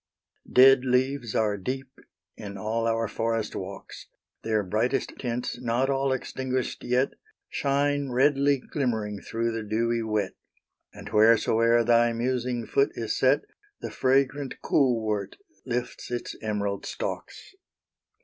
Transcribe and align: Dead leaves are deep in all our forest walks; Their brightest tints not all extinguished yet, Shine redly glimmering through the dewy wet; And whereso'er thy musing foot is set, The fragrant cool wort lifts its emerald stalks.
Dead 0.51 0.83
leaves 0.83 1.35
are 1.35 1.57
deep 1.57 1.99
in 2.35 2.57
all 2.57 2.87
our 2.87 3.07
forest 3.07 3.55
walks; 3.55 4.07
Their 4.41 4.63
brightest 4.63 5.13
tints 5.19 5.61
not 5.61 5.91
all 5.91 6.11
extinguished 6.11 6.83
yet, 6.83 7.11
Shine 7.49 8.09
redly 8.09 8.57
glimmering 8.57 9.21
through 9.21 9.51
the 9.51 9.61
dewy 9.61 10.01
wet; 10.01 10.33
And 10.91 11.09
whereso'er 11.09 11.83
thy 11.83 12.13
musing 12.13 12.65
foot 12.65 12.89
is 12.95 13.15
set, 13.15 13.41
The 13.81 13.91
fragrant 13.91 14.55
cool 14.63 14.99
wort 14.99 15.35
lifts 15.67 16.09
its 16.09 16.35
emerald 16.41 16.83
stalks. 16.87 17.53